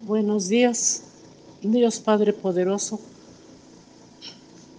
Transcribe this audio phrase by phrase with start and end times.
[0.00, 1.02] Buenos días,
[1.60, 3.00] Dios Padre Poderoso.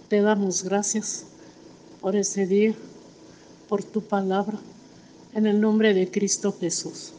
[0.08, 1.26] Te damos gracias
[2.00, 2.74] por ese día,
[3.68, 4.58] por tu palabra,
[5.34, 7.12] en el nombre de Cristo Jesús.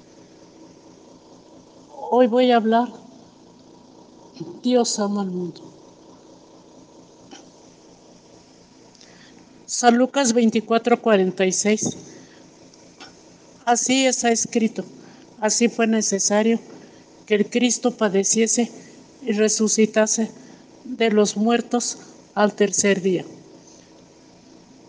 [2.10, 2.88] Hoy voy a hablar,
[4.62, 5.60] Dios ama al mundo.
[9.66, 11.96] San Lucas 24, 46.
[13.66, 14.86] Así está escrito,
[15.38, 16.58] así fue necesario
[17.30, 18.72] que el Cristo padeciese
[19.24, 20.32] y resucitase
[20.82, 21.96] de los muertos
[22.34, 23.24] al tercer día.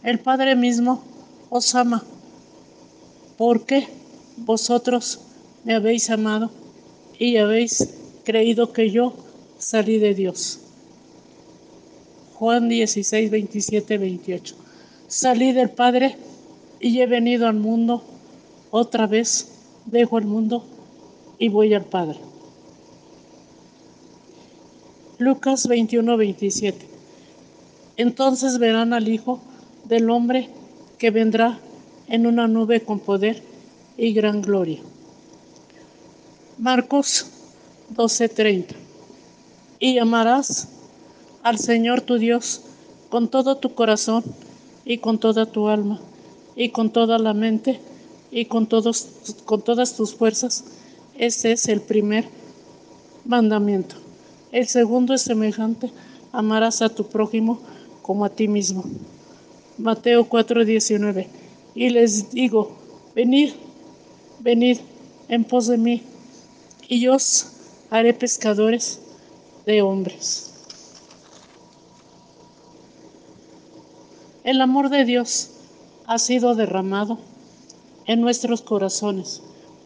[0.01, 1.03] El Padre mismo
[1.51, 2.03] os ama,
[3.37, 3.87] porque
[4.37, 5.19] vosotros
[5.65, 6.49] me habéis amado
[7.19, 7.89] y habéis
[8.23, 9.13] creído que yo
[9.59, 10.61] salí de Dios.
[12.33, 14.55] Juan 16, 27, 28.
[15.07, 16.15] Salí del Padre
[16.79, 18.03] y he venido al mundo.
[18.71, 19.51] Otra vez
[19.85, 20.65] dejo el mundo
[21.37, 22.30] y voy al Padre.
[25.21, 26.83] Lucas 21, 27.
[27.95, 29.39] Entonces verán al Hijo
[29.85, 30.49] del Hombre
[30.97, 31.59] que vendrá
[32.07, 33.43] en una nube con poder
[33.97, 34.79] y gran gloria.
[36.57, 37.27] Marcos
[37.95, 38.73] 12:30.
[39.77, 40.69] Y amarás
[41.43, 42.61] al Señor tu Dios
[43.11, 44.23] con todo tu corazón
[44.85, 45.99] y con toda tu alma
[46.55, 47.79] y con toda la mente
[48.31, 49.07] y con, todos,
[49.45, 50.63] con todas tus fuerzas.
[51.15, 52.25] Ese es el primer
[53.23, 53.97] mandamiento.
[54.51, 55.91] El segundo es semejante,
[56.33, 57.59] amarás a tu prójimo
[58.01, 58.83] como a ti mismo.
[59.77, 61.27] Mateo 4:19.
[61.73, 62.71] Y les digo,
[63.15, 63.53] venid,
[64.39, 64.79] venid
[65.29, 66.03] en pos de mí,
[66.89, 67.47] y yo os
[67.89, 68.99] haré pescadores
[69.65, 70.51] de hombres.
[74.43, 75.51] El amor de Dios
[76.07, 77.19] ha sido derramado
[78.05, 79.41] en nuestros corazones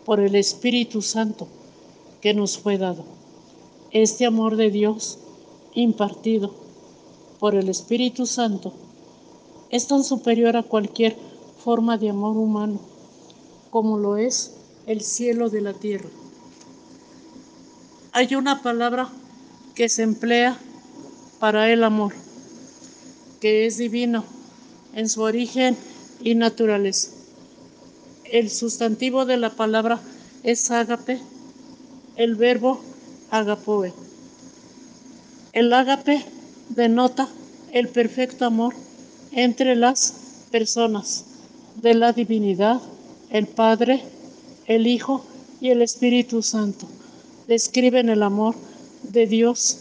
[0.05, 1.47] por el Espíritu Santo
[2.21, 3.14] que nos fue dado.
[3.95, 5.19] Este amor de Dios
[5.73, 6.53] impartido
[7.39, 8.73] por el Espíritu Santo
[9.69, 11.15] es tan superior a cualquier
[11.63, 12.77] forma de amor humano
[13.69, 14.51] como lo es
[14.85, 16.09] el cielo de la tierra.
[18.11, 19.07] Hay una palabra
[19.75, 20.59] que se emplea
[21.39, 22.11] para el amor,
[23.39, 24.25] que es divino
[24.93, 25.77] en su origen
[26.19, 27.11] y naturaleza.
[28.25, 30.01] El sustantivo de la palabra
[30.43, 31.21] es ágape,
[32.17, 32.81] el verbo
[33.31, 33.93] agapoe.
[35.53, 36.23] El ágape
[36.69, 37.27] denota
[37.71, 38.73] el perfecto amor
[39.31, 40.13] entre las
[40.51, 41.25] personas
[41.81, 42.81] de la divinidad,
[43.29, 44.01] el Padre,
[44.65, 45.25] el Hijo
[45.61, 46.87] y el Espíritu Santo.
[47.47, 48.55] Describen el amor
[49.03, 49.77] de Dios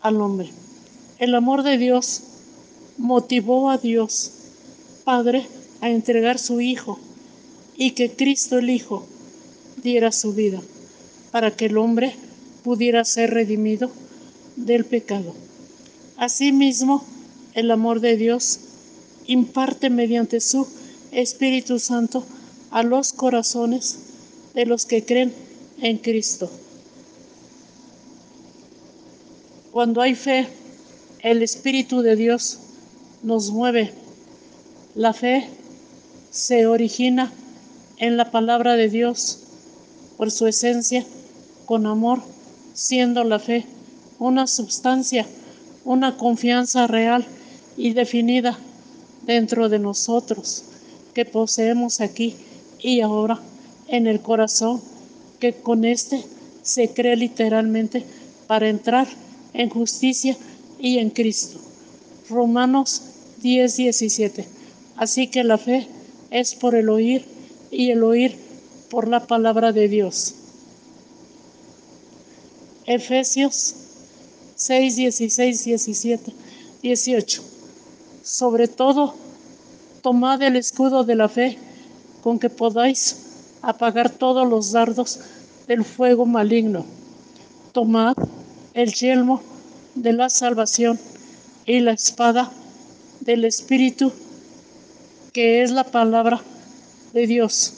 [0.00, 0.50] al hombre.
[1.18, 2.20] El amor de Dios
[2.98, 4.30] motivó a Dios,
[5.04, 5.46] Padre,
[5.80, 6.98] a entregar su Hijo
[7.76, 9.06] y que Cristo el Hijo
[9.82, 10.60] diera su vida
[11.30, 12.14] para que el hombre
[12.64, 13.90] pudiera ser redimido
[14.56, 15.34] del pecado.
[16.16, 17.04] Asimismo,
[17.52, 18.58] el amor de Dios
[19.26, 20.66] imparte mediante su
[21.12, 22.24] Espíritu Santo
[22.70, 23.98] a los corazones
[24.54, 25.32] de los que creen
[25.80, 26.50] en Cristo.
[29.70, 30.48] Cuando hay fe,
[31.20, 32.58] el Espíritu de Dios
[33.22, 33.92] nos mueve.
[34.94, 35.48] La fe
[36.30, 37.30] se origina
[37.98, 39.40] en la palabra de Dios
[40.16, 41.04] por su esencia,
[41.66, 42.33] con amor
[42.74, 43.64] siendo la fe
[44.18, 45.26] una sustancia,
[45.84, 47.24] una confianza real
[47.76, 48.58] y definida
[49.22, 50.64] dentro de nosotros
[51.14, 52.34] que poseemos aquí
[52.80, 53.40] y ahora
[53.88, 54.82] en el corazón,
[55.38, 56.22] que con este
[56.62, 58.04] se cree literalmente
[58.46, 59.06] para entrar
[59.52, 60.36] en justicia
[60.78, 61.58] y en Cristo.
[62.28, 63.02] Romanos
[63.42, 64.46] 10, 17.
[64.96, 65.86] Así que la fe
[66.30, 67.24] es por el oír
[67.70, 68.36] y el oír
[68.90, 70.34] por la palabra de Dios.
[72.86, 73.74] Efesios
[74.56, 76.32] 6, 16, 17,
[76.82, 77.42] 18.
[78.22, 79.14] Sobre todo,
[80.02, 81.58] tomad el escudo de la fe
[82.22, 83.16] con que podáis
[83.62, 85.20] apagar todos los dardos
[85.66, 86.84] del fuego maligno.
[87.72, 88.16] Tomad
[88.74, 89.40] el yelmo
[89.94, 90.98] de la salvación
[91.64, 92.52] y la espada
[93.20, 94.12] del Espíritu,
[95.32, 96.42] que es la palabra
[97.14, 97.72] de Dios,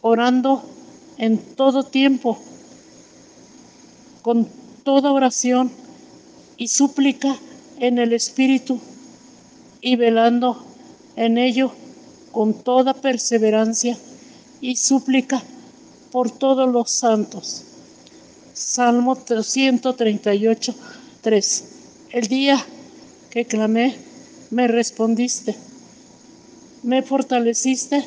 [0.00, 0.62] orando
[1.18, 2.38] en todo tiempo
[4.22, 4.48] con
[4.84, 5.70] toda oración
[6.56, 7.36] y súplica
[7.78, 8.80] en el Espíritu
[9.80, 10.64] y velando
[11.16, 11.72] en ello
[12.32, 13.96] con toda perseverancia
[14.60, 15.42] y súplica
[16.12, 17.64] por todos los santos.
[18.52, 20.74] Salmo 138,
[21.22, 21.64] 3.
[22.10, 22.64] El día
[23.30, 23.96] que clamé,
[24.50, 25.54] me respondiste,
[26.82, 28.04] me fortaleciste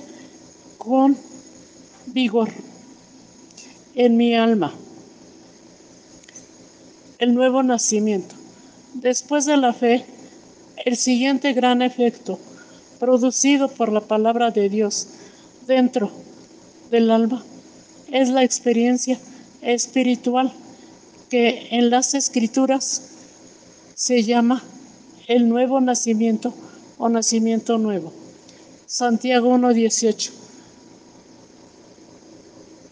[0.78, 1.18] con
[2.08, 2.50] vigor
[3.96, 4.74] en mi alma.
[7.20, 8.36] El nuevo nacimiento.
[8.94, 10.06] Después de la fe,
[10.86, 12.40] el siguiente gran efecto
[13.00, 15.08] producido por la palabra de Dios
[15.68, 16.12] dentro
[16.92, 17.44] del alma
[18.12, 19.20] es la experiencia
[19.62, 20.54] espiritual
[21.30, 23.10] que en las escrituras
[23.96, 24.62] se llama
[25.28, 26.54] el nuevo nacimiento
[26.98, 28.14] o nacimiento nuevo.
[28.86, 30.32] Santiago 1.18.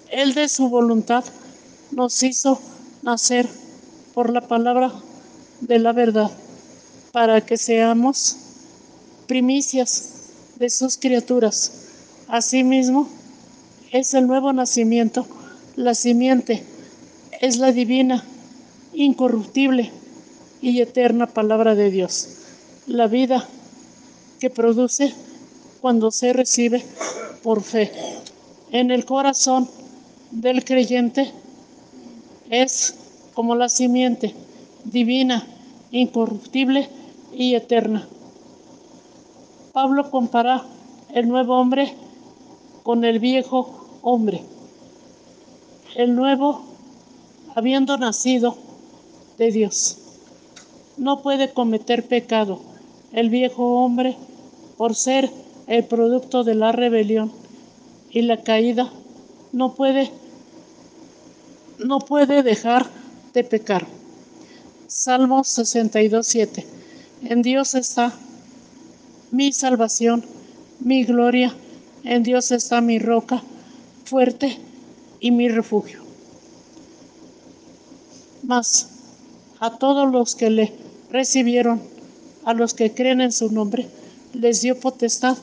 [0.09, 1.23] Él de su voluntad
[1.91, 2.59] nos hizo
[3.03, 3.47] nacer
[4.13, 4.91] por la palabra
[5.61, 6.31] de la verdad,
[7.11, 8.37] para que seamos
[9.27, 10.09] primicias
[10.57, 11.71] de sus criaturas.
[12.27, 13.07] Asimismo,
[13.91, 15.25] es el nuevo nacimiento,
[15.75, 16.63] la simiente,
[17.41, 18.23] es la divina,
[18.93, 19.91] incorruptible
[20.61, 22.27] y eterna palabra de Dios,
[22.87, 23.47] la vida
[24.39, 25.13] que produce
[25.81, 26.83] cuando se recibe
[27.43, 27.91] por fe.
[28.71, 29.69] En el corazón
[30.31, 31.31] del creyente
[32.49, 32.95] es
[33.33, 34.33] como la simiente
[34.85, 35.45] divina,
[35.91, 36.89] incorruptible
[37.33, 38.07] y eterna.
[39.73, 40.65] Pablo compara
[41.13, 41.93] el nuevo hombre
[42.83, 44.41] con el viejo hombre.
[45.95, 46.61] El nuevo,
[47.55, 48.57] habiendo nacido
[49.37, 49.97] de Dios,
[50.97, 52.59] no puede cometer pecado.
[53.11, 54.17] El viejo hombre,
[54.77, 55.29] por ser
[55.67, 57.31] el producto de la rebelión
[58.09, 58.89] y la caída,
[59.51, 60.11] no puede
[61.79, 62.85] no puede dejar
[63.33, 63.87] de pecar.
[64.87, 66.65] Salmo 62, 7.
[67.23, 68.13] En Dios está
[69.31, 70.23] mi salvación,
[70.79, 71.55] mi gloria,
[72.03, 73.41] en Dios está mi roca
[74.05, 74.57] fuerte
[75.19, 76.01] y mi refugio.
[78.43, 78.89] Mas
[79.59, 80.73] a todos los que le
[81.11, 81.81] recibieron,
[82.43, 83.87] a los que creen en su nombre,
[84.33, 85.37] les dio potestad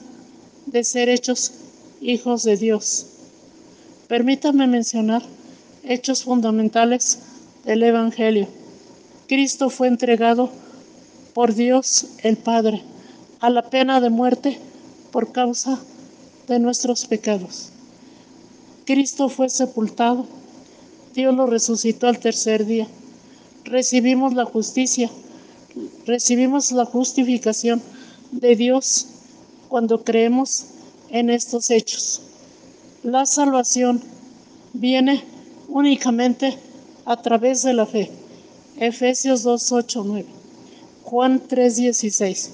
[0.67, 1.53] de ser hechos
[2.01, 3.07] hijos de Dios.
[4.09, 5.23] Permítame mencionar
[5.85, 7.21] hechos fundamentales
[7.69, 8.49] del Evangelio.
[9.29, 10.49] Cristo fue entregado
[11.35, 12.83] por Dios el Padre
[13.41, 14.59] a la pena de muerte
[15.13, 15.79] por causa
[16.49, 17.69] de nuestros pecados.
[18.87, 20.25] Cristo fue sepultado,
[21.15, 22.87] Dios lo resucitó al tercer día.
[23.65, 25.11] Recibimos la justicia,
[26.07, 27.83] recibimos la justificación
[28.33, 29.09] de Dios
[29.69, 30.69] cuando creemos
[31.11, 32.23] en estos hechos.
[33.03, 34.01] La salvación
[34.73, 35.23] viene
[35.69, 36.57] únicamente
[37.09, 38.11] a través de la fe.
[38.77, 40.27] Efesios 2, 8, 9.
[41.05, 42.53] Juan 3, 16.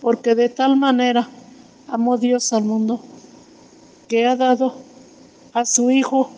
[0.00, 1.28] Porque de tal manera
[1.88, 3.00] amó Dios al mundo
[4.06, 4.76] que ha dado
[5.52, 6.30] a su Hijo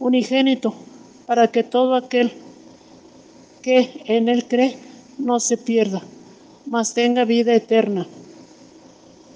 [0.00, 0.74] unigénito
[1.26, 2.32] para que todo aquel
[3.60, 4.78] que en él cree
[5.18, 6.02] no se pierda,
[6.64, 8.06] mas tenga vida eterna.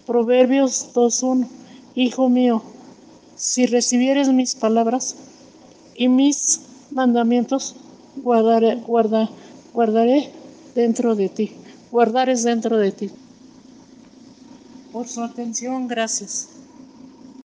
[0.07, 1.47] Proverbios 2.1
[1.95, 2.63] Hijo mío,
[3.37, 5.17] si recibieres mis palabras
[5.95, 6.68] y mis
[6.99, 7.77] mandamientos,
[8.17, 9.31] guardaré, guarda,
[9.73, 10.33] guardaré
[10.75, 11.53] dentro de ti.
[11.93, 13.11] Guardar es dentro de ti.
[14.93, 16.58] Por su atención, gracias.